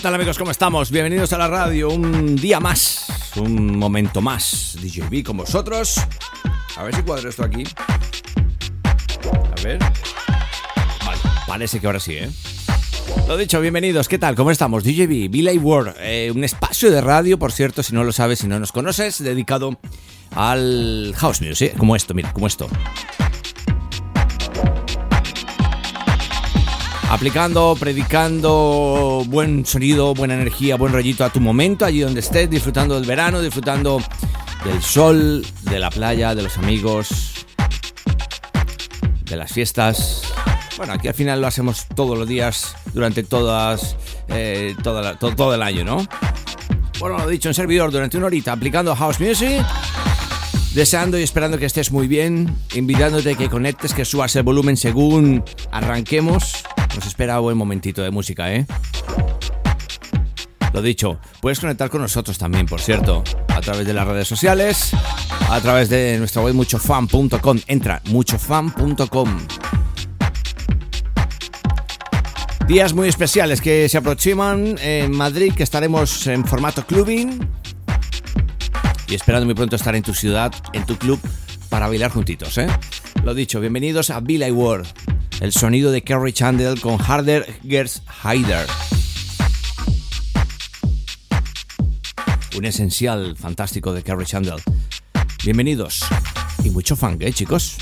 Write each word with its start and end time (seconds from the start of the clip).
¿Qué 0.00 0.04
tal 0.04 0.14
amigos? 0.14 0.38
¿Cómo 0.38 0.50
estamos? 0.50 0.90
Bienvenidos 0.90 1.30
a 1.34 1.36
la 1.36 1.46
radio, 1.46 1.90
un 1.90 2.34
día 2.34 2.58
más, 2.58 3.04
un 3.36 3.76
momento 3.76 4.22
más. 4.22 4.78
DJB 4.80 5.22
con 5.22 5.36
vosotros. 5.36 6.00
A 6.78 6.84
ver 6.84 6.96
si 6.96 7.02
cuadro 7.02 7.28
esto 7.28 7.44
aquí. 7.44 7.64
A 9.26 9.62
ver. 9.62 9.78
Vale, 11.04 11.20
parece 11.46 11.80
que 11.80 11.86
ahora 11.86 12.00
sí, 12.00 12.14
¿eh? 12.14 12.30
Lo 13.28 13.36
dicho, 13.36 13.60
bienvenidos. 13.60 14.08
¿Qué 14.08 14.18
tal? 14.18 14.36
¿Cómo 14.36 14.50
estamos? 14.50 14.84
DJB, 14.84 15.28
Billy 15.28 15.58
World, 15.58 15.94
eh, 15.98 16.32
un 16.34 16.44
espacio 16.44 16.90
de 16.90 17.02
radio, 17.02 17.38
por 17.38 17.52
cierto, 17.52 17.82
si 17.82 17.92
no 17.92 18.02
lo 18.02 18.12
sabes, 18.12 18.38
si 18.38 18.46
no 18.46 18.58
nos 18.58 18.72
conoces, 18.72 19.22
dedicado 19.22 19.78
al 20.30 21.12
house 21.18 21.42
music, 21.42 21.76
como 21.76 21.94
esto, 21.94 22.14
mira, 22.14 22.32
como 22.32 22.46
esto. 22.46 22.70
Aplicando, 27.10 27.76
predicando 27.78 29.24
buen 29.26 29.66
sonido, 29.66 30.14
buena 30.14 30.34
energía, 30.34 30.76
buen 30.76 30.92
rollito 30.92 31.24
a 31.24 31.30
tu 31.30 31.40
momento, 31.40 31.84
allí 31.84 32.00
donde 32.00 32.20
estés, 32.20 32.48
disfrutando 32.48 32.94
del 32.94 33.04
verano, 33.06 33.42
disfrutando 33.42 34.00
del 34.64 34.80
sol, 34.82 35.44
de 35.62 35.78
la 35.78 35.90
playa, 35.90 36.34
de 36.34 36.42
los 36.42 36.56
amigos, 36.58 37.44
de 39.24 39.36
las 39.36 39.52
fiestas. 39.52 40.22
Bueno, 40.76 40.92
aquí 40.94 41.08
al 41.08 41.14
final 41.14 41.40
lo 41.40 41.46
hacemos 41.48 41.86
todos 41.94 42.16
los 42.16 42.26
días, 42.28 42.74
durante 42.94 43.22
todas, 43.22 43.96
eh, 44.28 44.74
toda 44.82 45.02
la- 45.02 45.18
todo, 45.18 45.34
todo 45.34 45.54
el 45.54 45.62
año, 45.62 45.84
¿no? 45.84 46.06
Bueno, 47.00 47.18
lo 47.18 47.26
dicho, 47.28 47.48
en 47.48 47.54
servidor 47.54 47.90
durante 47.90 48.16
una 48.18 48.26
horita 48.26 48.52
aplicando 48.52 48.94
house 48.94 49.20
music. 49.20 49.64
Deseando 50.74 51.18
y 51.18 51.22
esperando 51.24 51.58
que 51.58 51.66
estés 51.66 51.90
muy 51.90 52.06
bien, 52.06 52.56
invitándote 52.76 53.34
que 53.34 53.48
conectes, 53.48 53.92
que 53.92 54.04
subas 54.04 54.36
el 54.36 54.44
volumen 54.44 54.76
según 54.76 55.42
arranquemos. 55.72 56.62
Nos 56.94 57.06
espera 57.06 57.38
un 57.40 57.44
buen 57.44 57.56
momentito 57.56 58.02
de 58.02 58.10
música, 58.10 58.52
¿eh? 58.52 58.66
Lo 60.72 60.82
dicho, 60.82 61.18
puedes 61.40 61.58
conectar 61.58 61.90
con 61.90 62.00
nosotros 62.00 62.38
también, 62.38 62.66
por 62.66 62.80
cierto, 62.80 63.24
a 63.48 63.60
través 63.60 63.86
de 63.86 63.92
las 63.92 64.06
redes 64.06 64.28
sociales, 64.28 64.92
a 65.48 65.60
través 65.60 65.88
de 65.88 66.16
nuestra 66.18 66.42
web 66.42 66.54
muchofan.com. 66.54 67.58
Entra, 67.66 68.00
muchofan.com. 68.06 69.38
Días 72.68 72.94
muy 72.94 73.08
especiales 73.08 73.60
que 73.60 73.88
se 73.88 73.98
aproximan 73.98 74.78
en 74.80 75.10
Madrid, 75.10 75.52
que 75.54 75.64
estaremos 75.64 76.24
en 76.28 76.44
formato 76.44 76.86
clubbing 76.86 77.40
y 79.08 79.14
esperando 79.16 79.44
muy 79.44 79.54
pronto 79.54 79.74
estar 79.74 79.96
en 79.96 80.04
tu 80.04 80.14
ciudad, 80.14 80.54
en 80.72 80.86
tu 80.86 80.96
club, 80.96 81.18
para 81.68 81.88
bailar 81.88 82.12
juntitos, 82.12 82.56
¿eh? 82.58 82.68
Lo 83.24 83.34
dicho, 83.34 83.58
bienvenidos 83.58 84.10
a 84.10 84.20
Billy 84.20 84.52
World, 84.52 84.86
el 85.40 85.52
sonido 85.52 85.90
de 85.90 86.02
Kerry 86.02 86.32
Chandler 86.32 86.78
con 86.80 86.98
Harder 87.00 87.46
Gers 87.66 88.02
Hider. 88.22 88.66
Un 92.56 92.64
esencial 92.66 93.36
fantástico 93.36 93.92
de 93.94 94.02
Kerry 94.02 94.26
Chandler. 94.26 94.60
Bienvenidos 95.42 96.04
y 96.62 96.70
mucho 96.70 96.94
funk, 96.94 97.22
¿eh, 97.22 97.32
chicos? 97.32 97.78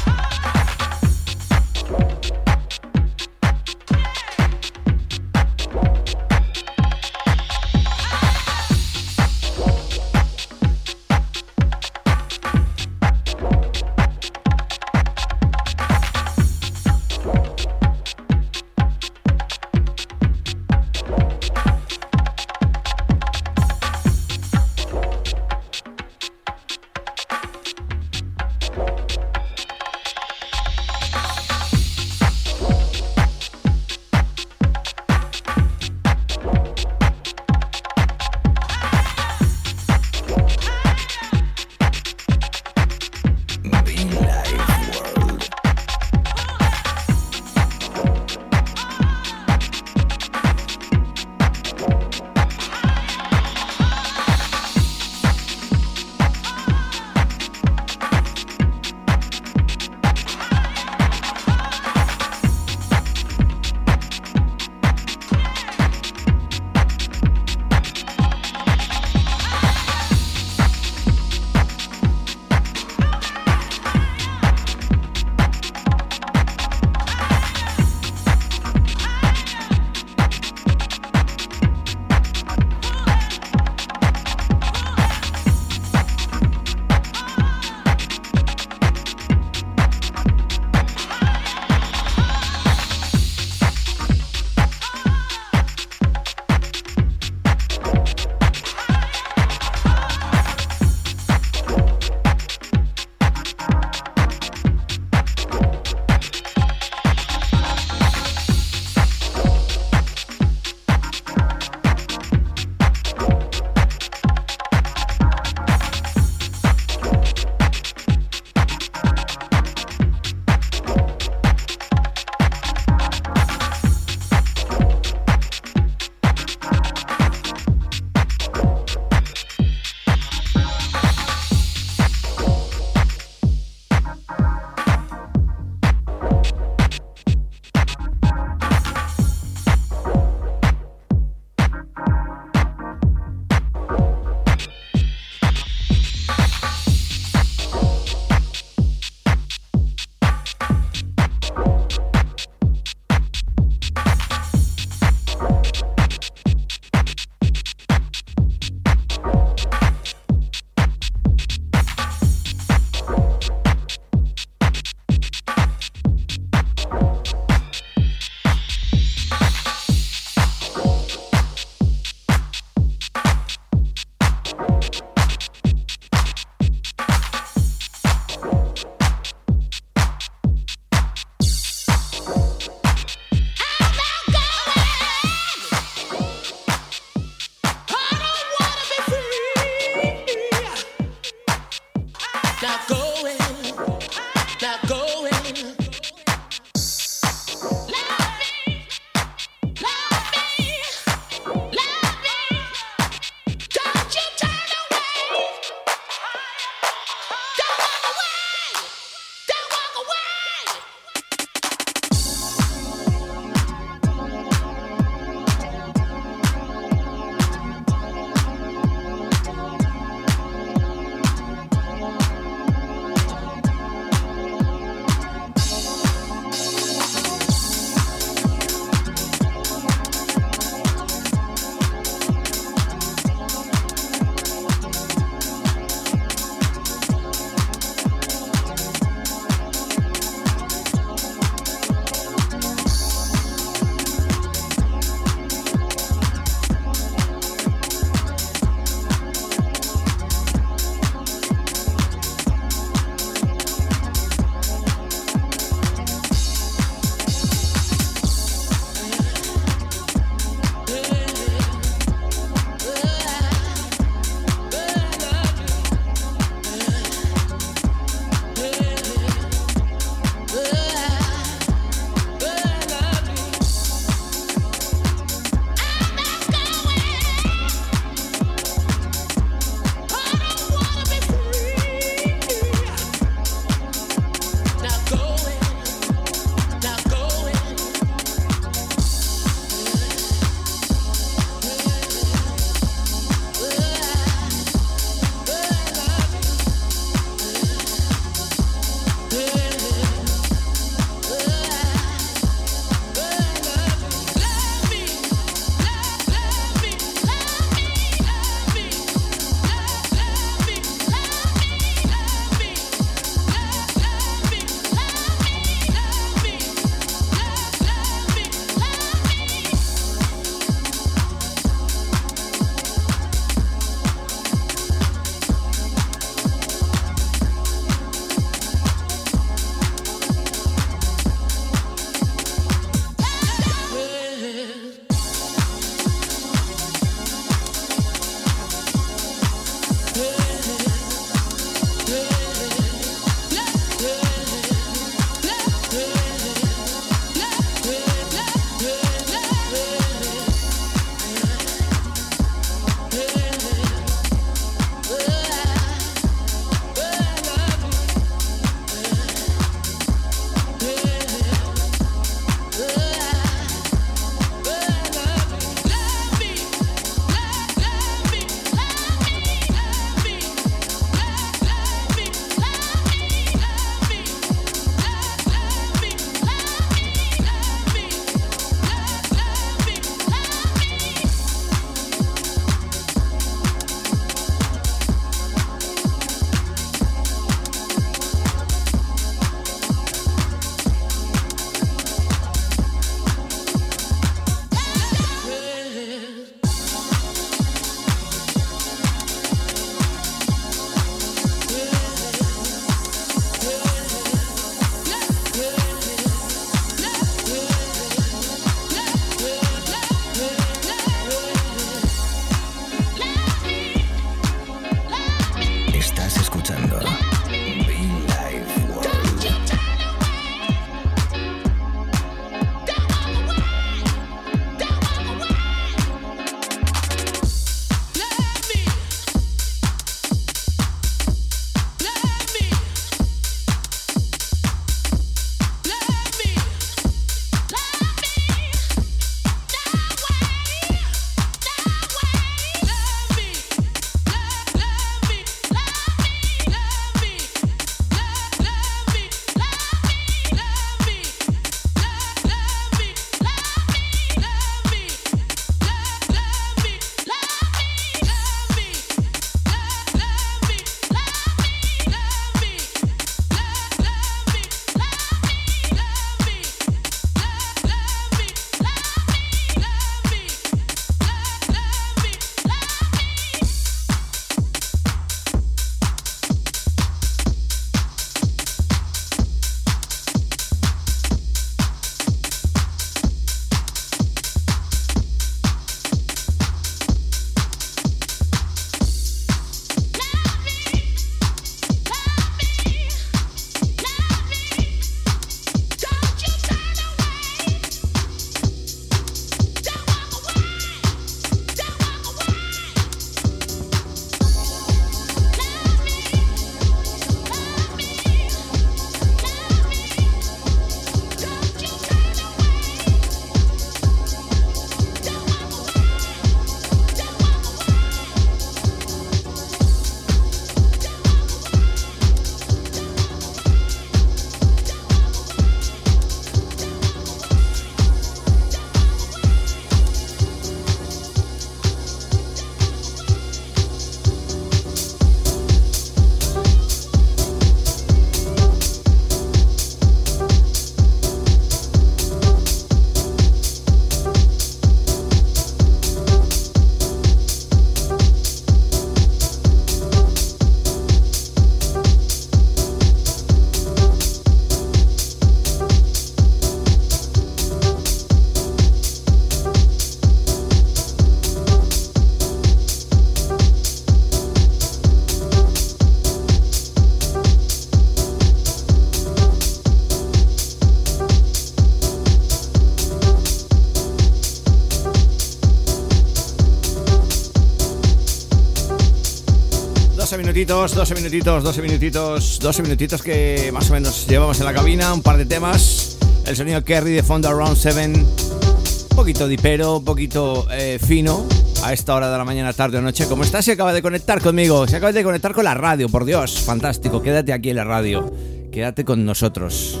Minutitos, 580.46 580.94
12 580.94 581.14
minutitos, 581.16 581.64
12 581.64 581.82
minutitos, 581.82 582.58
12 582.60 582.82
minutitos 582.82 583.20
que 583.20 583.70
más 583.72 583.90
o 583.90 583.94
menos 583.94 584.28
llevamos 584.28 584.60
en 584.60 584.66
la 584.66 584.72
cabina, 584.72 585.12
un 585.12 585.20
par 585.20 585.38
de 585.38 585.44
temas. 585.44 586.18
El 586.46 586.54
sonido 586.54 586.84
Kerry 586.84 587.10
de 587.10 587.24
fondo 587.24 587.48
Around 587.48 587.76
7, 587.76 588.06
un 588.06 589.16
poquito 589.16 589.48
dipero, 589.48 589.96
un 589.96 590.04
poquito 590.04 590.68
eh, 590.70 591.00
fino 591.04 591.44
a 591.82 591.92
esta 591.92 592.14
hora 592.14 592.30
de 592.30 592.38
la 592.38 592.44
mañana, 592.44 592.72
tarde 592.72 592.98
o 592.98 593.02
noche. 593.02 593.26
¿Cómo 593.26 593.42
estás? 593.42 593.64
Se 593.64 593.72
acaba 593.72 593.92
de 593.92 594.02
conectar 594.02 594.40
conmigo, 594.40 594.86
se 594.86 594.94
acaba 594.94 595.10
de 595.10 595.24
conectar 595.24 595.52
con 595.52 595.64
la 595.64 595.74
radio, 595.74 596.08
por 596.08 596.24
Dios, 596.24 596.60
fantástico. 596.60 597.20
Quédate 597.20 597.52
aquí 597.52 597.70
en 597.70 597.76
la 597.76 597.84
radio, 597.84 598.32
quédate 598.70 599.04
con 599.04 599.24
nosotros. 599.24 600.00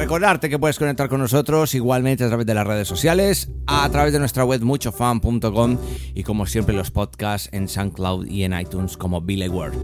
Recordarte 0.00 0.48
que 0.48 0.58
puedes 0.58 0.78
conectar 0.78 1.10
con 1.10 1.20
nosotros 1.20 1.74
igualmente 1.74 2.24
a 2.24 2.28
través 2.28 2.46
de 2.46 2.54
las 2.54 2.66
redes 2.66 2.88
sociales, 2.88 3.50
a 3.66 3.86
través 3.90 4.14
de 4.14 4.18
nuestra 4.18 4.46
web 4.46 4.62
muchofan.com 4.62 5.76
y 6.14 6.22
como 6.22 6.46
siempre 6.46 6.74
los 6.74 6.90
podcasts 6.90 7.50
en 7.52 7.68
SoundCloud 7.68 8.26
y 8.26 8.44
en 8.44 8.58
iTunes 8.58 8.96
como 8.96 9.20
Billy 9.20 9.48
Word. 9.48 9.74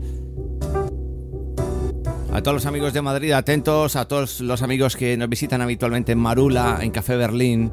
A 2.33 2.41
todos 2.41 2.55
los 2.55 2.65
amigos 2.65 2.95
de 2.95 3.03
Madrid, 3.03 3.33
atentos, 3.33 3.95
a 3.95 4.09
todos 4.09 4.41
los 4.41 4.63
amigos 4.63 4.97
que 4.97 5.19
nos 5.19 5.29
visitan 5.29 5.61
habitualmente 5.61 6.13
en 6.13 6.19
Marula, 6.19 6.79
en 6.81 6.93
Café 6.93 7.17
Berlín. 7.17 7.71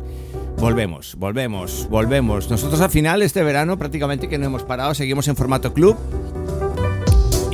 Volvemos, 0.57 1.15
volvemos, 1.15 1.87
volvemos. 1.89 2.49
Nosotros 2.49 2.81
al 2.81 2.89
final 2.89 3.21
este 3.21 3.41
verano 3.41 3.77
prácticamente 3.77 4.27
que 4.27 4.37
no 4.37 4.47
hemos 4.47 4.63
parado, 4.63 4.93
seguimos 4.93 5.29
en 5.29 5.37
formato 5.37 5.73
club 5.73 5.95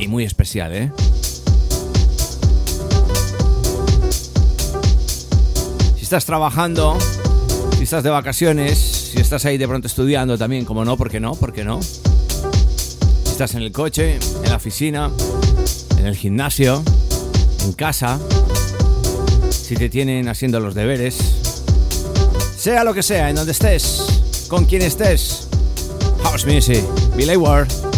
y 0.00 0.08
muy 0.08 0.24
especial, 0.24 0.74
¿eh? 0.74 0.90
Estás 6.10 6.24
trabajando, 6.24 6.98
si 7.76 7.84
estás 7.84 8.02
de 8.02 8.10
vacaciones, 8.10 8.76
si 9.12 9.20
estás 9.20 9.44
ahí 9.44 9.58
de 9.58 9.68
pronto 9.68 9.86
estudiando 9.86 10.36
también, 10.36 10.64
como 10.64 10.84
no, 10.84 10.96
¿por 10.96 11.08
qué 11.08 11.20
no? 11.20 11.36
¿Por 11.36 11.52
qué 11.52 11.62
no? 11.62 11.80
Si 11.80 13.30
estás 13.30 13.54
en 13.54 13.62
el 13.62 13.70
coche, 13.70 14.18
en 14.42 14.50
la 14.50 14.56
oficina, 14.56 15.08
en 15.98 16.06
el 16.06 16.16
gimnasio, 16.16 16.82
en 17.62 17.72
casa, 17.74 18.18
si 19.52 19.76
te 19.76 19.88
tienen 19.88 20.28
haciendo 20.28 20.58
los 20.58 20.74
deberes, 20.74 21.16
sea 22.58 22.82
lo 22.82 22.92
que 22.92 23.04
sea, 23.04 23.30
en 23.30 23.36
donde 23.36 23.52
estés, 23.52 24.46
con 24.48 24.64
quien 24.64 24.82
estés. 24.82 25.46
House 26.24 26.44
Music, 26.44 26.82
Billy 27.14 27.36
Ward. 27.36 27.89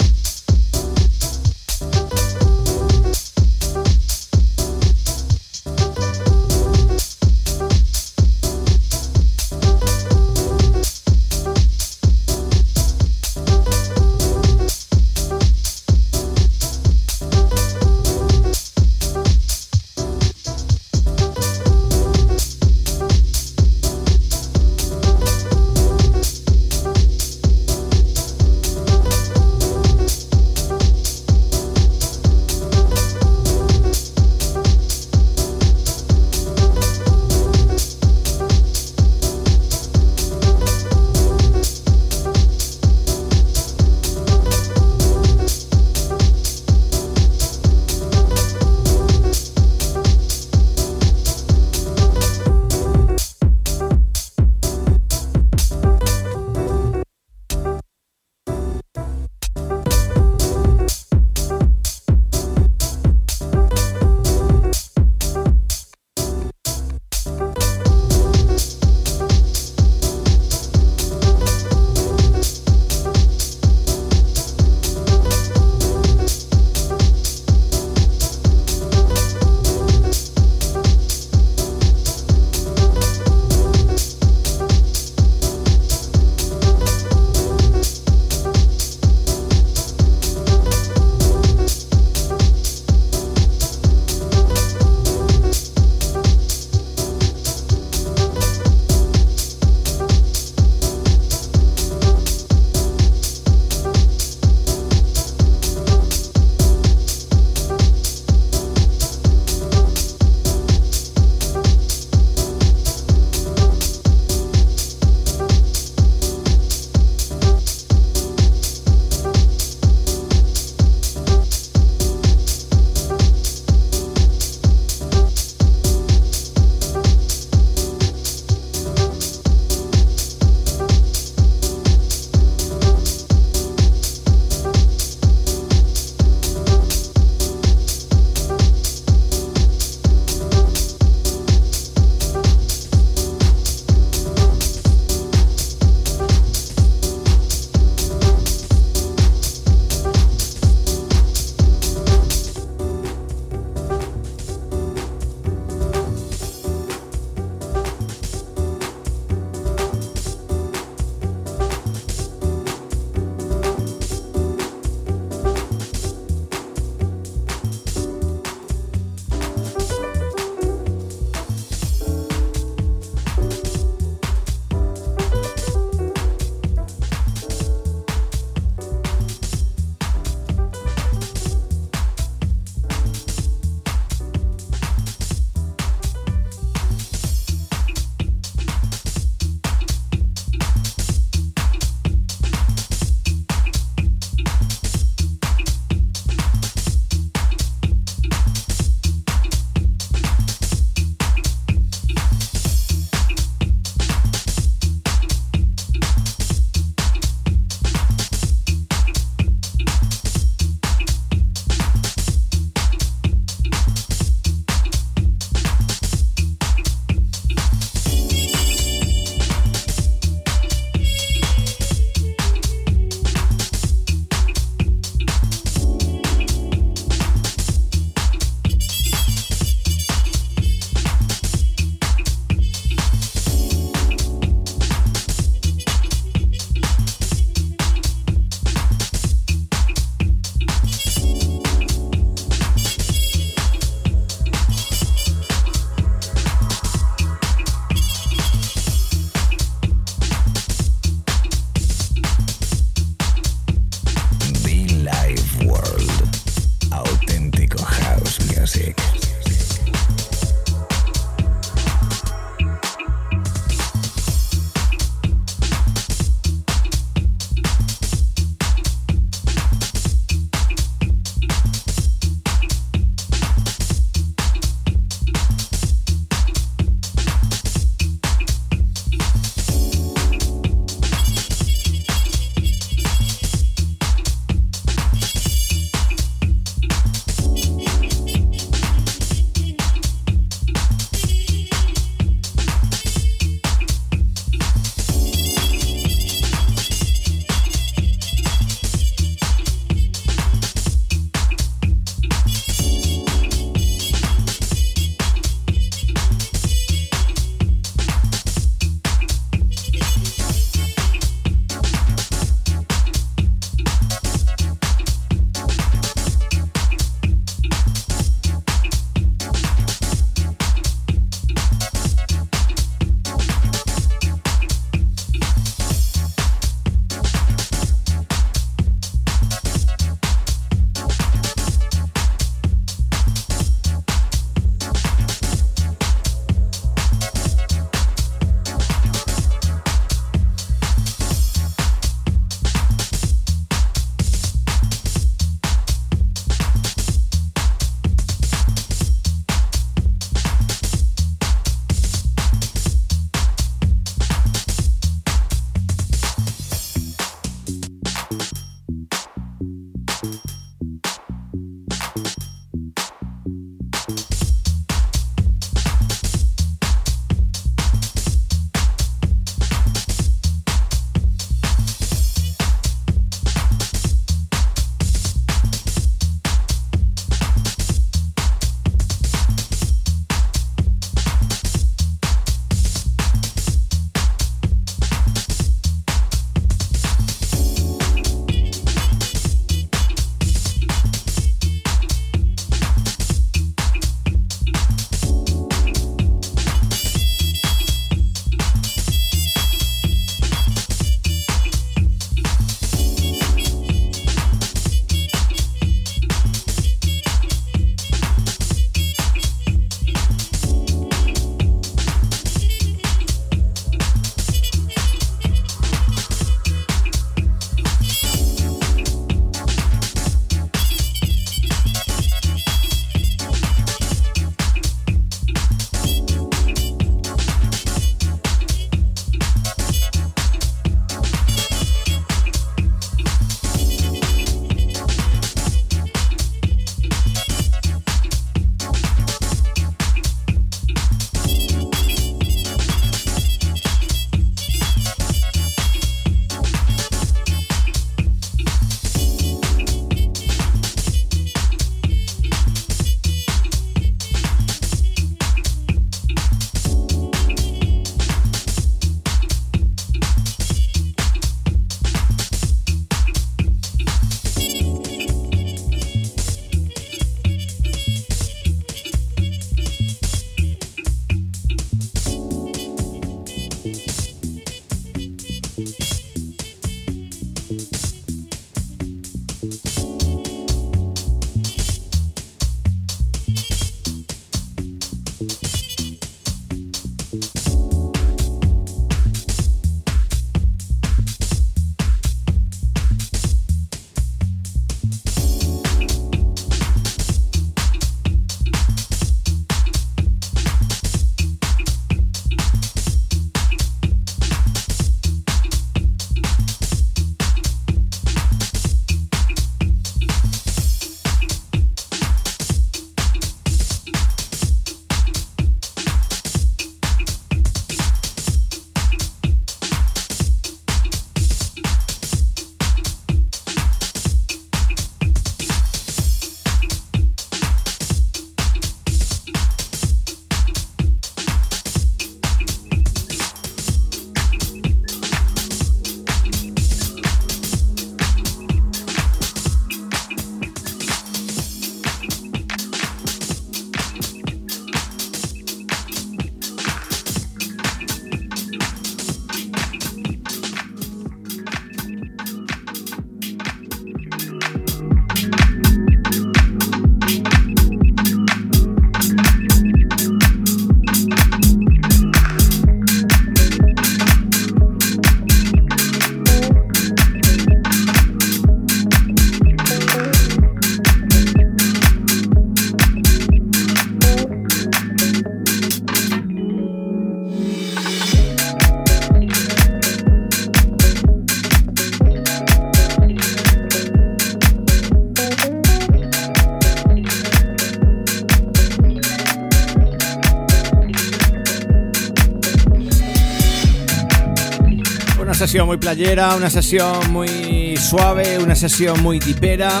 Sesión 595.68 595.86
muy 595.86 595.96
playera, 595.96 596.56
una 596.56 596.68
sesión 596.68 597.30
muy 597.30 597.96
suave, 597.96 598.58
una 598.58 598.74
sesión 598.74 599.22
muy 599.22 599.38
dipera, 599.38 600.00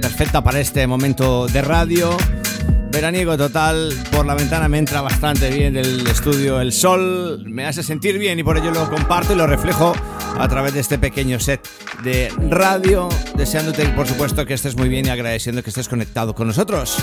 perfecta 0.00 0.44
para 0.44 0.60
este 0.60 0.86
momento 0.86 1.48
de 1.48 1.62
radio. 1.62 2.16
Veraniego 2.92 3.36
total, 3.36 3.92
por 4.12 4.24
la 4.24 4.36
ventana 4.36 4.68
me 4.68 4.78
entra 4.78 5.00
bastante 5.00 5.50
bien 5.50 5.76
el 5.76 6.06
estudio, 6.06 6.60
el 6.60 6.72
sol 6.72 7.42
me 7.44 7.66
hace 7.66 7.82
sentir 7.82 8.18
bien 8.20 8.38
y 8.38 8.44
por 8.44 8.56
ello 8.56 8.70
lo 8.70 8.88
comparto 8.88 9.32
y 9.32 9.36
lo 9.36 9.48
reflejo 9.48 9.94
a 10.38 10.46
través 10.46 10.74
de 10.74 10.80
este 10.80 10.96
pequeño 10.96 11.40
set 11.40 11.68
de 12.04 12.32
radio, 12.48 13.08
deseándote 13.34 13.84
por 13.88 14.06
supuesto 14.06 14.46
que 14.46 14.54
estés 14.54 14.76
muy 14.76 14.88
bien 14.88 15.06
y 15.06 15.08
agradeciendo 15.08 15.60
que 15.60 15.70
estés 15.70 15.88
conectado 15.88 16.36
con 16.36 16.46
nosotros. 16.46 16.98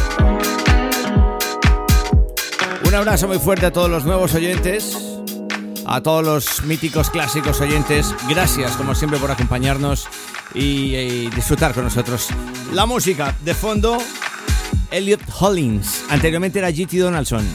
Un 2.87 2.95
abrazo 2.95 3.27
muy 3.27 3.39
fuerte 3.39 3.65
a 3.65 3.73
todos 3.73 3.89
los 3.89 4.05
nuevos 4.05 4.33
oyentes, 4.33 5.14
a 5.85 6.01
todos 6.01 6.23
los 6.23 6.63
míticos 6.63 7.09
clásicos 7.09 7.61
oyentes. 7.61 8.13
Gracias 8.29 8.75
como 8.75 8.95
siempre 8.95 9.19
por 9.19 9.31
acompañarnos 9.31 10.07
y, 10.53 11.29
disfrutar 11.29 11.73
con 11.73 11.83
nosotros. 11.83 12.29
La 12.73 12.85
música 12.85 13.35
de 13.43 13.53
fondo, 13.53 13.97
Elliot 14.91 15.21
Hollins. 15.39 16.03
Anteriormente 16.09 16.59
era 16.59 16.71
GT 16.71 16.97
Donaldson. 16.97 17.45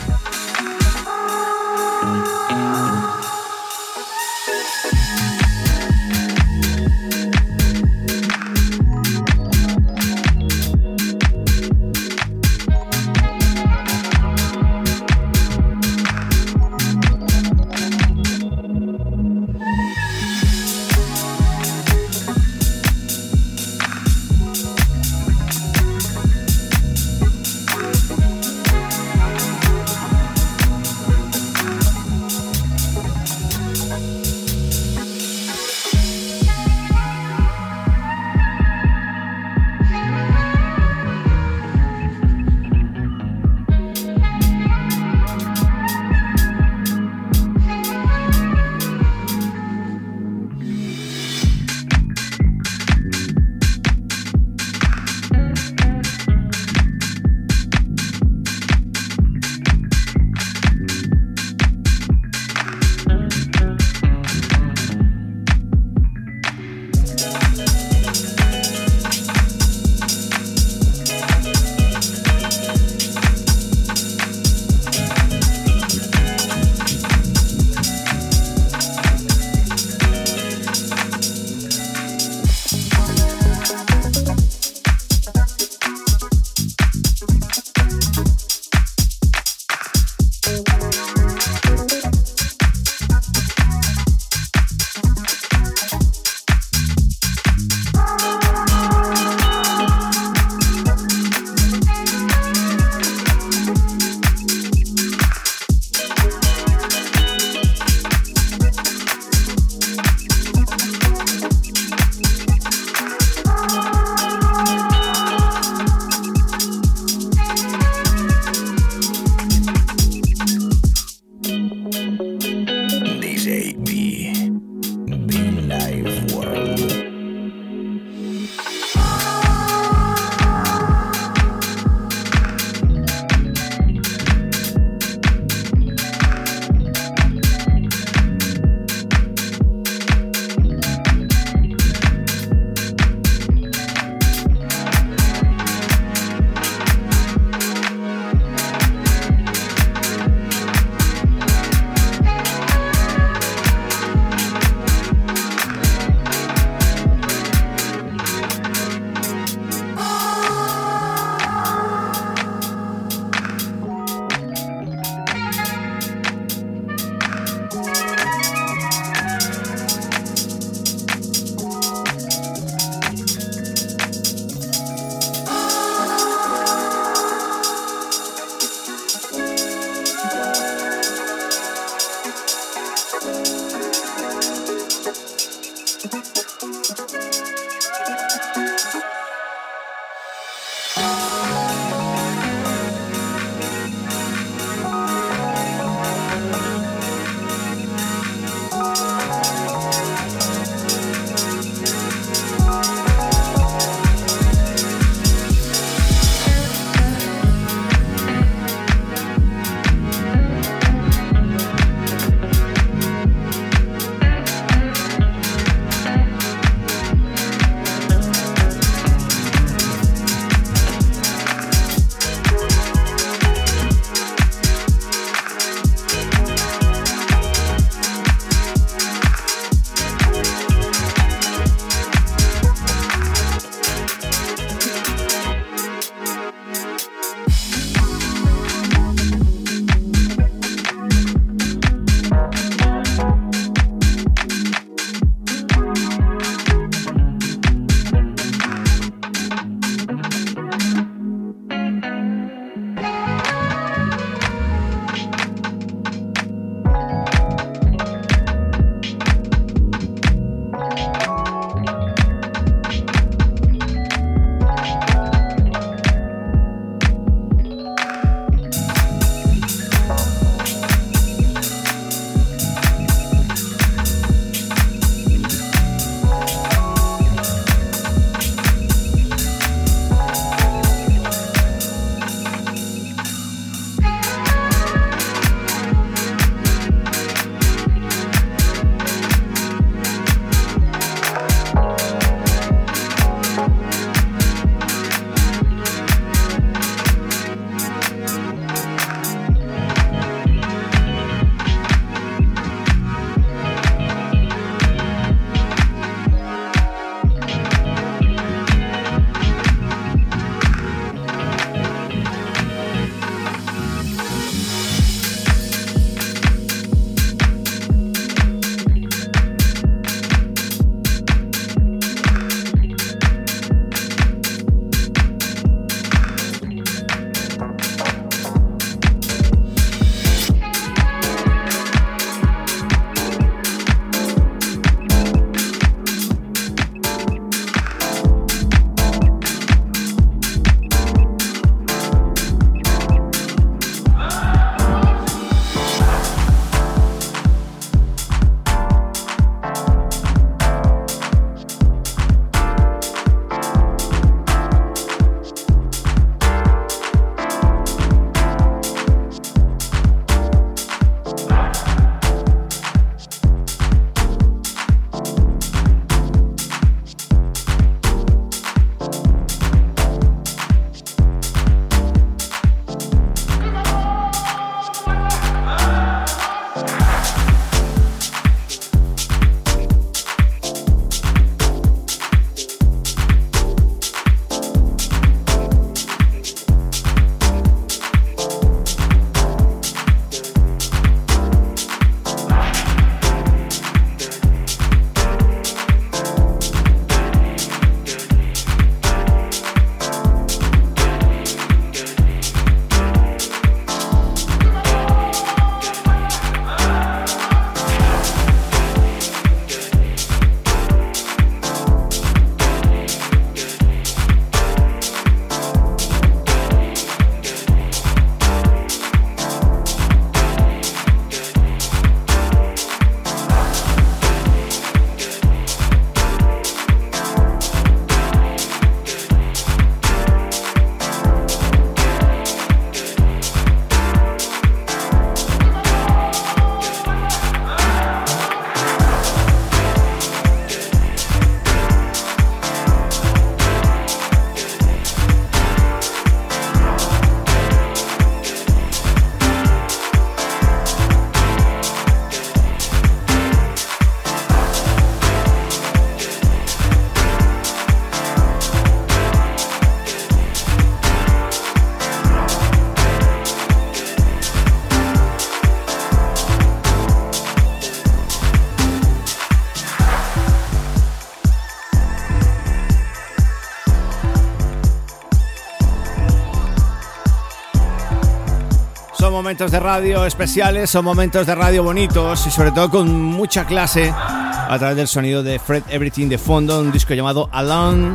Momentos 479.41 479.71
de 479.71 479.81
radio 479.81 480.27
especiales, 480.27 480.91
son 480.91 481.03
momentos 481.03 481.47
de 481.47 481.55
radio 481.55 481.83
bonitos 481.83 482.47
y 482.47 482.51
sobre 482.51 482.73
todo 482.73 482.91
con 482.91 483.11
mucha 483.11 483.65
clase 483.65 484.13
a 484.15 484.77
través 484.79 484.99
del 484.99 485.09
sonido 485.09 485.43
de 485.43 485.59
Fred 485.59 485.83
Everything 485.89 486.29
de 486.29 486.37
fondo, 486.37 486.79
un 486.79 486.93
disco 486.93 487.15
llamado 487.15 487.49
Alone, 487.51 488.13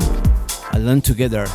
Alone 0.72 1.02
Together. 1.02 1.48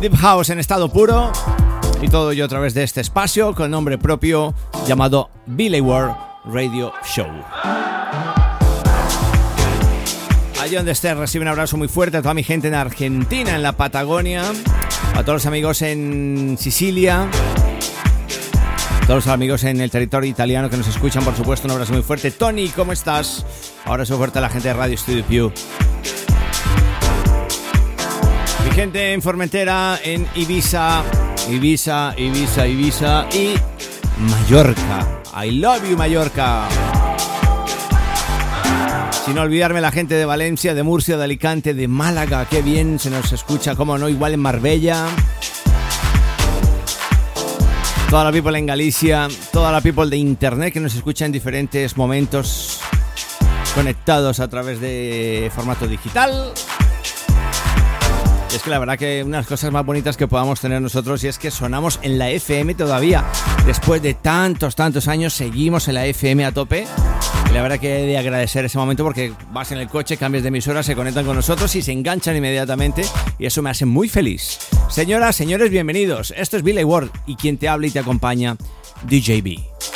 Deep 0.00 0.14
House 0.18 0.50
en 0.50 0.60
estado 0.60 0.88
puro 0.88 1.32
y 2.00 2.06
todo 2.06 2.30
ello 2.30 2.44
a 2.44 2.48
través 2.48 2.74
de 2.74 2.84
este 2.84 3.00
espacio 3.00 3.56
con 3.56 3.72
nombre 3.72 3.98
propio 3.98 4.54
llamado 4.86 5.28
Billy 5.46 5.80
Ward 5.80 6.14
Radio 6.44 6.92
Show. 7.04 7.26
Allí 10.62 10.76
donde 10.76 10.92
estés, 10.92 11.16
recibe 11.16 11.42
un 11.42 11.48
abrazo 11.48 11.76
muy 11.76 11.88
fuerte 11.88 12.18
a 12.18 12.22
toda 12.22 12.34
mi 12.34 12.44
gente 12.44 12.68
en 12.68 12.74
Argentina, 12.74 13.56
en 13.56 13.64
la 13.64 13.72
Patagonia, 13.72 14.44
a 15.16 15.22
todos 15.22 15.36
los 15.36 15.46
amigos 15.46 15.80
en 15.80 16.56
Sicilia, 16.60 17.22
a 17.22 19.06
todos 19.06 19.24
los 19.24 19.26
amigos 19.28 19.64
en 19.64 19.80
el 19.80 19.90
territorio 19.90 20.30
italiano 20.30 20.68
que 20.68 20.76
nos 20.76 20.86
escuchan, 20.88 21.24
por 21.24 21.34
supuesto, 21.34 21.66
un 21.66 21.72
abrazo 21.72 21.94
muy 21.94 22.02
fuerte. 22.02 22.30
Tony, 22.30 22.68
¿cómo 22.68 22.92
estás? 22.92 23.46
Ahora 23.86 24.04
soy 24.04 24.18
fuerte 24.18 24.38
a 24.38 24.42
la 24.42 24.50
gente 24.50 24.68
de 24.68 24.74
Radio 24.74 24.98
Studio 24.98 25.24
Pew. 25.24 25.52
Mi 28.64 28.70
gente 28.72 29.14
en 29.14 29.22
Formentera, 29.22 29.98
en 30.04 30.26
Ibiza, 30.34 31.02
Ibiza, 31.50 32.14
Ibiza, 32.18 32.66
Ibiza 32.66 33.26
y 33.32 33.54
Mallorca. 34.18 35.22
I 35.42 35.50
love 35.50 35.82
you, 35.88 35.96
Mallorca. 35.96 36.68
Sin 39.26 39.38
olvidarme 39.38 39.80
la 39.80 39.90
gente 39.90 40.14
de 40.14 40.24
Valencia, 40.24 40.72
de 40.72 40.84
Murcia, 40.84 41.16
de 41.16 41.24
Alicante, 41.24 41.74
de 41.74 41.88
Málaga. 41.88 42.46
Qué 42.48 42.62
bien 42.62 43.00
se 43.00 43.10
nos 43.10 43.32
escucha, 43.32 43.74
como 43.74 43.98
no, 43.98 44.08
igual 44.08 44.34
en 44.34 44.38
Marbella. 44.38 45.08
Toda 48.08 48.22
la 48.22 48.30
people 48.30 48.56
en 48.56 48.66
Galicia, 48.66 49.26
toda 49.52 49.72
la 49.72 49.80
people 49.80 50.08
de 50.08 50.16
internet 50.16 50.72
que 50.72 50.78
nos 50.78 50.94
escucha 50.94 51.26
en 51.26 51.32
diferentes 51.32 51.96
momentos 51.96 52.78
conectados 53.74 54.38
a 54.38 54.46
través 54.46 54.80
de 54.80 55.50
formato 55.52 55.88
digital. 55.88 56.52
Y 58.52 58.54
es 58.54 58.62
que 58.62 58.70
la 58.70 58.78
verdad 58.78 58.96
que 58.96 59.24
una 59.24 59.38
de 59.38 59.40
las 59.40 59.48
cosas 59.48 59.72
más 59.72 59.84
bonitas 59.84 60.16
que 60.16 60.28
podamos 60.28 60.60
tener 60.60 60.80
nosotros 60.80 61.24
y 61.24 61.26
es 61.26 61.40
que 61.40 61.50
sonamos 61.50 61.98
en 62.02 62.16
la 62.16 62.30
FM 62.30 62.76
todavía. 62.76 63.24
Después 63.66 64.00
de 64.02 64.14
tantos, 64.14 64.76
tantos 64.76 65.08
años 65.08 65.34
seguimos 65.34 65.88
en 65.88 65.94
la 65.94 66.06
FM 66.06 66.44
a 66.44 66.52
tope. 66.52 66.86
La 67.56 67.62
verdad 67.62 67.80
que 67.80 68.04
he 68.04 68.06
de 68.06 68.18
agradecer 68.18 68.66
ese 68.66 68.76
momento 68.76 69.02
porque 69.02 69.32
vas 69.50 69.72
en 69.72 69.78
el 69.78 69.88
coche, 69.88 70.18
cambias 70.18 70.42
de 70.42 70.48
emisora, 70.48 70.82
se 70.82 70.94
conectan 70.94 71.24
con 71.24 71.36
nosotros 71.36 71.74
y 71.74 71.80
se 71.80 71.90
enganchan 71.90 72.36
inmediatamente 72.36 73.02
y 73.38 73.46
eso 73.46 73.62
me 73.62 73.70
hace 73.70 73.86
muy 73.86 74.10
feliz. 74.10 74.58
Señoras, 74.90 75.36
señores, 75.36 75.70
bienvenidos. 75.70 76.34
Esto 76.36 76.58
es 76.58 76.62
Billy 76.62 76.84
Ward 76.84 77.08
y 77.24 77.34
quien 77.36 77.56
te 77.56 77.70
habla 77.70 77.86
y 77.86 77.90
te 77.90 77.98
acompaña, 77.98 78.58
DJB. 79.04 79.95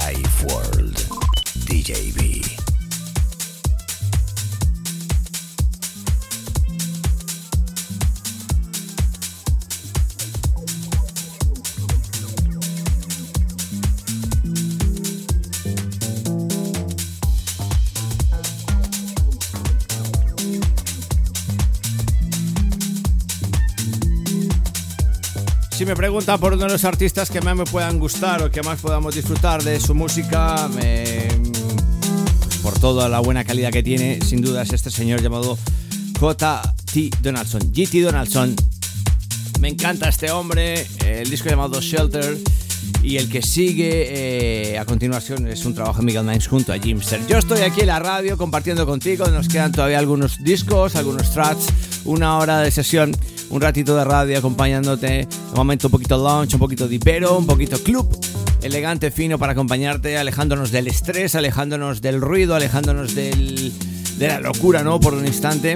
Life 0.00 0.44
World. 0.44 0.94
DJB. 1.66 2.67
Me 25.88 25.96
preguntan 25.96 26.38
por 26.38 26.52
uno 26.52 26.64
de 26.64 26.68
los 26.72 26.84
artistas 26.84 27.30
que 27.30 27.40
más 27.40 27.56
me 27.56 27.64
puedan 27.64 27.98
gustar 27.98 28.42
o 28.42 28.50
que 28.50 28.60
más 28.62 28.78
podamos 28.78 29.14
disfrutar 29.14 29.62
de 29.62 29.80
su 29.80 29.94
música, 29.94 30.68
por 32.62 32.78
toda 32.78 33.08
la 33.08 33.20
buena 33.20 33.42
calidad 33.42 33.70
que 33.72 33.82
tiene, 33.82 34.18
sin 34.22 34.42
duda 34.42 34.60
es 34.60 34.72
este 34.74 34.90
señor 34.90 35.22
llamado 35.22 35.56
J.T. 36.20 37.10
Donaldson. 37.22 37.72
GT 37.72 38.02
Donaldson. 38.02 38.54
Me 39.60 39.68
encanta 39.68 40.10
este 40.10 40.30
hombre, 40.30 40.86
el 41.06 41.30
disco 41.30 41.48
llamado 41.48 41.80
Shelter. 41.80 42.36
Y 43.02 43.16
el 43.16 43.30
que 43.30 43.40
sigue 43.40 44.72
eh, 44.72 44.78
a 44.78 44.84
continuación 44.84 45.46
es 45.46 45.64
un 45.64 45.74
trabajo 45.74 46.00
de 46.00 46.04
Miguel 46.04 46.26
Nines 46.26 46.48
junto 46.48 46.72
a 46.72 46.78
Jimster. 46.78 47.26
Yo 47.26 47.38
estoy 47.38 47.60
aquí 47.60 47.80
en 47.80 47.86
la 47.86 47.98
radio 47.98 48.36
compartiendo 48.36 48.84
contigo. 48.84 49.26
Nos 49.28 49.48
quedan 49.48 49.72
todavía 49.72 49.98
algunos 49.98 50.42
discos, 50.42 50.96
algunos 50.96 51.32
tracks, 51.32 51.66
una 52.04 52.36
hora 52.36 52.60
de 52.60 52.70
sesión, 52.70 53.16
un 53.50 53.60
ratito 53.60 53.96
de 53.96 54.04
radio 54.04 54.38
acompañándote. 54.38 55.28
Un 55.50 55.54
momento 55.54 55.88
un 55.88 55.92
poquito 55.92 56.16
lounge, 56.16 56.54
un 56.54 56.60
poquito 56.60 56.88
dipero, 56.88 57.38
un 57.38 57.46
poquito 57.46 57.78
club. 57.82 58.08
Elegante, 58.62 59.10
fino 59.10 59.38
para 59.38 59.52
acompañarte, 59.52 60.18
alejándonos 60.18 60.70
del 60.70 60.88
estrés, 60.88 61.34
alejándonos 61.34 62.00
del 62.00 62.20
ruido, 62.20 62.54
alejándonos 62.54 63.14
del, 63.14 63.72
de 64.18 64.28
la 64.28 64.40
locura, 64.40 64.82
¿no? 64.82 64.98
Por 65.00 65.14
un 65.14 65.26
instante. 65.26 65.74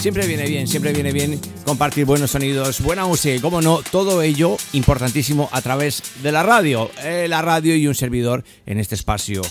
Siempre 0.00 0.26
viene 0.26 0.46
bien, 0.46 0.66
siempre 0.66 0.92
viene 0.92 1.12
bien 1.12 1.40
compartir 1.64 2.06
buenos 2.06 2.32
sonidos, 2.32 2.80
buena 2.80 3.06
música 3.06 3.36
y, 3.36 3.38
como 3.38 3.60
no, 3.60 3.82
todo 3.88 4.22
ello 4.22 4.56
importantísimo 4.72 5.48
a 5.52 5.62
través 5.62 6.02
de 6.22 6.32
la 6.32 6.42
radio. 6.42 6.90
Eh, 7.04 7.26
la 7.28 7.40
radio 7.40 7.76
y 7.76 7.86
un 7.86 7.94
servidor 7.94 8.42
en 8.66 8.80
este 8.80 8.96
espacio. 8.96 9.42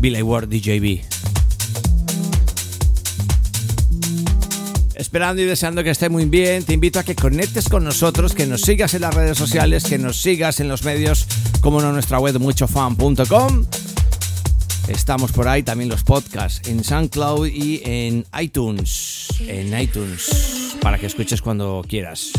Billy 0.00 0.22
Ward 0.22 0.48
DJB. 0.48 1.25
Esperando 5.16 5.40
y 5.40 5.46
deseando 5.46 5.82
que 5.82 5.88
esté 5.88 6.10
muy 6.10 6.26
bien, 6.26 6.62
te 6.62 6.74
invito 6.74 6.98
a 6.98 7.02
que 7.02 7.14
conectes 7.14 7.70
con 7.70 7.82
nosotros, 7.82 8.34
que 8.34 8.46
nos 8.46 8.60
sigas 8.60 8.92
en 8.92 9.00
las 9.00 9.14
redes 9.14 9.38
sociales, 9.38 9.84
que 9.84 9.96
nos 9.96 10.20
sigas 10.20 10.60
en 10.60 10.68
los 10.68 10.84
medios, 10.84 11.26
como 11.62 11.80
no, 11.80 11.90
nuestra 11.90 12.18
web 12.18 12.38
muchofan.com. 12.38 13.64
Estamos 14.88 15.32
por 15.32 15.48
ahí 15.48 15.62
también 15.62 15.88
los 15.88 16.04
podcasts 16.04 16.68
en 16.68 16.84
SoundCloud 16.84 17.46
y 17.46 17.80
en 17.82 18.26
iTunes. 18.38 19.28
En 19.40 19.80
iTunes, 19.80 20.76
para 20.82 20.98
que 20.98 21.06
escuches 21.06 21.40
cuando 21.40 21.82
quieras. 21.88 22.32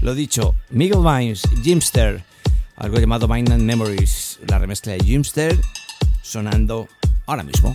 Lo 0.00 0.14
dicho, 0.14 0.54
Miguel 0.70 1.00
Vines, 1.02 1.42
Jimster, 1.64 2.22
algo 2.76 3.00
llamado 3.00 3.26
Mind 3.26 3.50
and 3.50 3.64
Memories, 3.64 4.38
la 4.46 4.60
remezcla 4.60 4.92
de 4.92 5.00
Jimster, 5.00 5.60
sonando 6.22 6.86
ahora 7.26 7.42
mismo. 7.42 7.74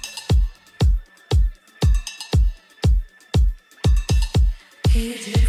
It's 4.99 5.46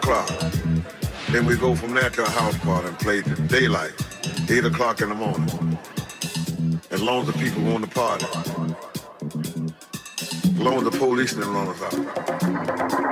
o'clock. 0.00 0.28
Then 1.30 1.46
we 1.46 1.56
go 1.56 1.74
from 1.74 1.94
there 1.94 2.10
to 2.10 2.24
a 2.24 2.30
house 2.30 2.56
party 2.58 2.88
and 2.88 2.98
play 2.98 3.22
till 3.22 3.46
daylight, 3.46 3.92
8 4.48 4.64
o'clock 4.64 5.00
in 5.00 5.10
the 5.10 5.14
morning. 5.14 5.78
As 6.90 7.02
long 7.02 7.20
as 7.20 7.26
the 7.26 7.38
people 7.38 7.62
want 7.62 7.84
to 7.84 7.90
party. 7.90 8.26
As 10.44 10.58
long 10.58 10.78
as 10.78 10.84
the 10.84 10.96
police 10.98 11.34
didn't 11.34 11.52
run 11.52 11.68
us 11.68 11.82
out. 11.82 13.09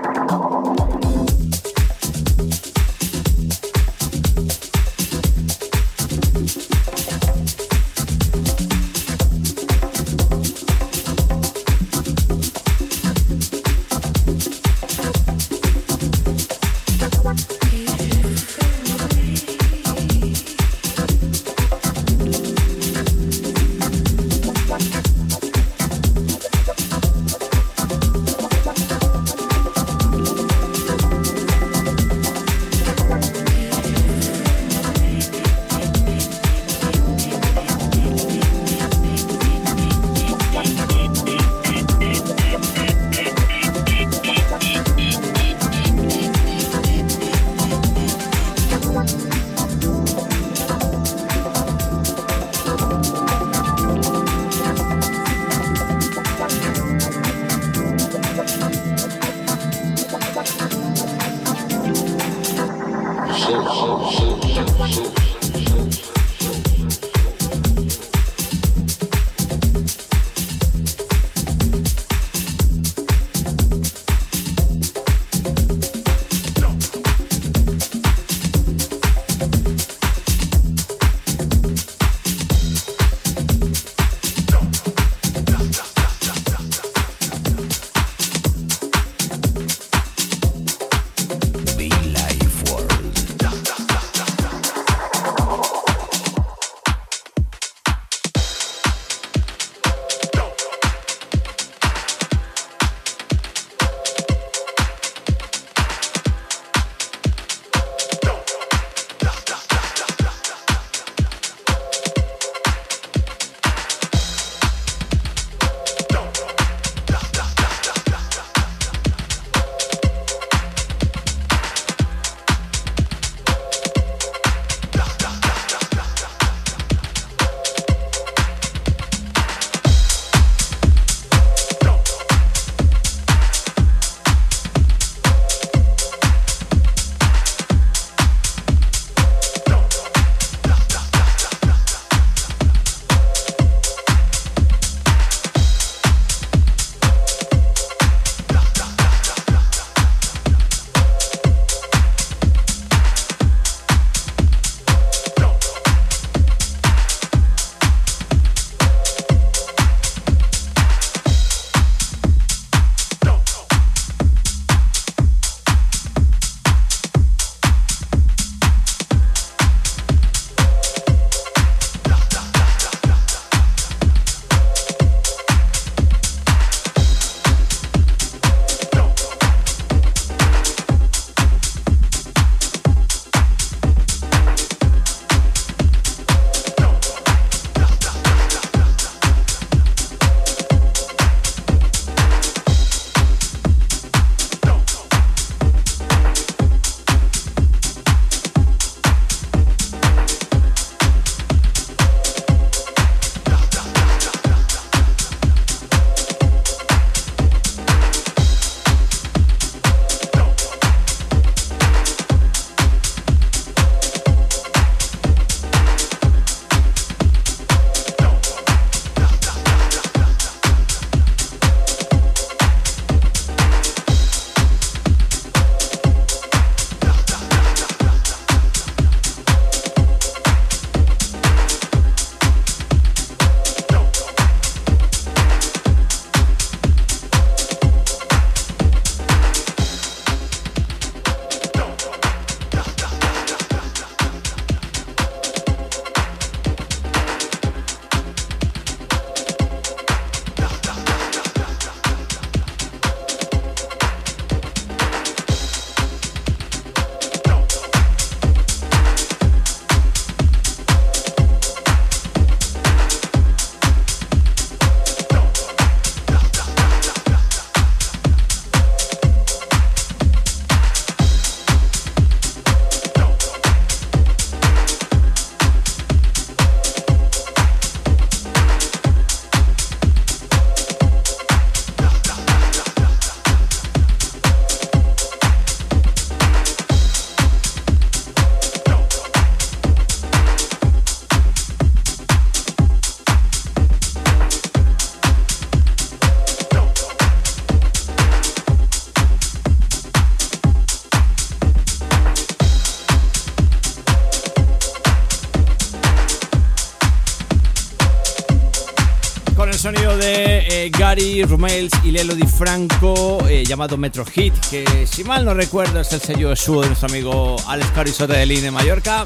De 311.08 311.14
Gary 311.14 311.42
Rumels 311.44 311.92
y 312.04 312.10
Lelo 312.10 312.34
Di 312.34 312.46
Franco, 312.46 313.38
eh, 313.48 313.64
llamado 313.64 313.96
Metro 313.96 314.26
Hit, 314.26 314.52
que 314.70 315.06
si 315.06 315.24
mal 315.24 315.42
no 315.42 315.54
recuerdo 315.54 316.00
es 316.00 316.12
el 316.12 316.20
sello 316.20 316.50
de 316.50 316.56
su 316.56 316.82
de 316.82 316.88
nuestro 316.88 317.08
amigo 317.08 317.56
Alex 317.66 317.90
Carisota 317.92 318.34
de 318.34 318.44
Línea 318.44 318.70
Mallorca. 318.70 319.24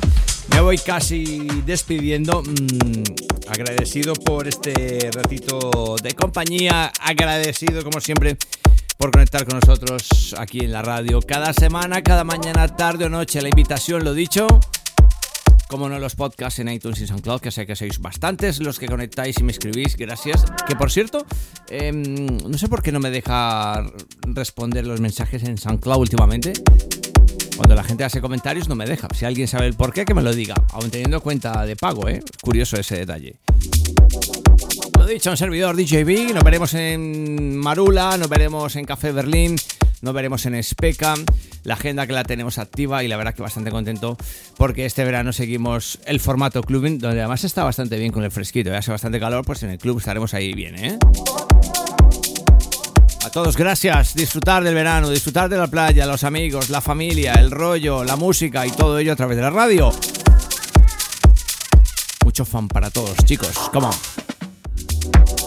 Me 0.52 0.60
voy 0.60 0.78
casi 0.78 1.38
despidiendo, 1.66 2.42
mm, 2.42 3.02
agradecido 3.48 4.14
por 4.14 4.46
este 4.46 5.10
ratito 5.12 5.96
de 6.00 6.12
compañía, 6.12 6.92
agradecido 7.00 7.82
como 7.82 8.00
siempre 8.00 8.36
por 8.96 9.10
conectar 9.10 9.44
con 9.44 9.58
nosotros 9.58 10.36
aquí 10.38 10.60
en 10.60 10.70
la 10.70 10.82
radio 10.82 11.20
cada 11.20 11.52
semana, 11.52 12.02
cada 12.02 12.22
mañana, 12.22 12.68
tarde 12.68 13.06
o 13.06 13.08
noche. 13.08 13.42
La 13.42 13.48
invitación, 13.48 14.04
lo 14.04 14.14
dicho 14.14 14.46
como 15.72 15.88
no 15.88 15.98
los 15.98 16.16
podcasts 16.16 16.58
en 16.58 16.68
iTunes 16.68 17.00
y 17.00 17.06
SoundCloud, 17.06 17.40
que 17.40 17.50
sé 17.50 17.64
que 17.64 17.74
sois 17.74 17.98
bastantes 17.98 18.60
los 18.60 18.78
que 18.78 18.86
conectáis 18.86 19.40
y 19.40 19.42
me 19.42 19.52
escribís, 19.52 19.96
gracias. 19.96 20.44
Que 20.68 20.76
por 20.76 20.92
cierto, 20.92 21.24
em, 21.70 22.26
no 22.26 22.58
sé 22.58 22.68
por 22.68 22.82
qué 22.82 22.92
no 22.92 23.00
me 23.00 23.10
deja 23.10 23.82
responder 24.20 24.86
los 24.86 25.00
mensajes 25.00 25.42
en 25.44 25.56
SoundCloud 25.56 26.00
últimamente. 26.00 26.52
Cuando 27.56 27.74
la 27.74 27.84
gente 27.84 28.04
hace 28.04 28.20
comentarios 28.20 28.68
no 28.68 28.74
me 28.74 28.84
deja. 28.84 29.08
Si 29.14 29.24
alguien 29.24 29.48
sabe 29.48 29.66
el 29.66 29.72
por 29.72 29.94
qué, 29.94 30.04
que 30.04 30.12
me 30.12 30.20
lo 30.20 30.34
diga. 30.34 30.56
Aún 30.72 30.90
teniendo 30.90 31.22
cuenta 31.22 31.64
de 31.64 31.74
pago, 31.74 32.06
¿eh? 32.06 32.22
Curioso 32.42 32.76
ese 32.76 32.98
detalle. 32.98 33.36
Lo 34.98 35.06
dicho, 35.06 35.30
un 35.30 35.38
servidor 35.38 35.74
DJB. 35.74 36.34
Nos 36.34 36.44
veremos 36.44 36.74
en 36.74 37.56
Marula, 37.56 38.18
nos 38.18 38.28
veremos 38.28 38.76
en 38.76 38.84
Café 38.84 39.10
Berlín, 39.10 39.56
nos 40.02 40.12
veremos 40.12 40.44
en 40.46 40.62
Speca. 40.62 41.14
La 41.64 41.74
agenda 41.74 42.06
que 42.06 42.12
la 42.12 42.24
tenemos 42.24 42.58
activa 42.58 43.02
y 43.02 43.08
la 43.08 43.16
verdad 43.16 43.34
que 43.34 43.42
bastante 43.42 43.70
contento 43.70 44.16
porque 44.56 44.84
este 44.84 45.04
verano 45.04 45.32
seguimos 45.32 45.98
el 46.04 46.20
formato 46.20 46.62
clubing, 46.62 46.98
donde 46.98 47.20
además 47.20 47.44
está 47.44 47.64
bastante 47.64 47.96
bien 47.98 48.12
con 48.12 48.24
el 48.24 48.30
fresquito. 48.30 48.70
Ya 48.70 48.78
hace 48.78 48.90
bastante 48.90 49.20
calor, 49.20 49.44
pues 49.44 49.62
en 49.62 49.70
el 49.70 49.78
club 49.78 49.98
estaremos 49.98 50.34
ahí 50.34 50.52
bien, 50.52 50.76
¿eh? 50.76 50.98
A 53.24 53.30
todos, 53.30 53.56
gracias. 53.56 54.14
Disfrutar 54.14 54.64
del 54.64 54.74
verano, 54.74 55.08
disfrutar 55.08 55.48
de 55.48 55.56
la 55.56 55.68
playa, 55.68 56.04
los 56.06 56.24
amigos, 56.24 56.68
la 56.70 56.80
familia, 56.80 57.34
el 57.34 57.52
rollo, 57.52 58.02
la 58.02 58.16
música 58.16 58.66
y 58.66 58.70
todo 58.72 58.98
ello 58.98 59.12
a 59.12 59.16
través 59.16 59.36
de 59.36 59.42
la 59.42 59.50
radio. 59.50 59.92
Mucho 62.24 62.44
fan 62.44 62.66
para 62.66 62.90
todos, 62.90 63.16
chicos. 63.24 63.52
Come 63.72 63.86
on. 63.86 65.41